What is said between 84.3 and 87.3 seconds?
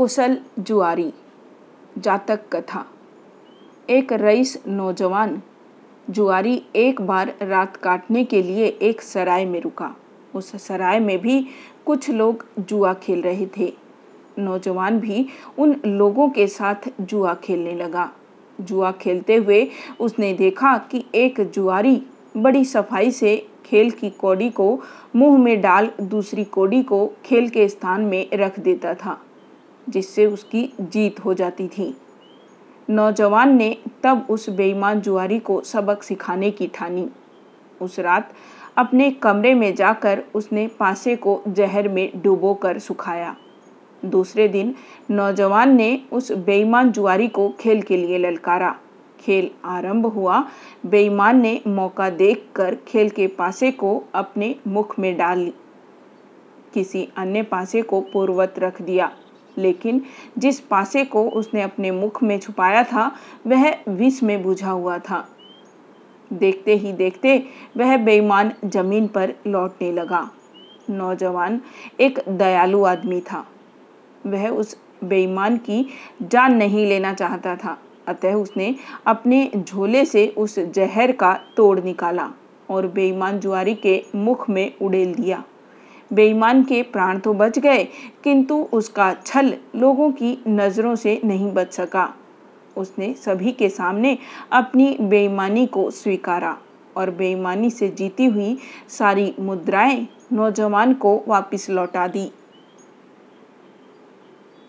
में उड़ेल दिया। बेईमान के प्राण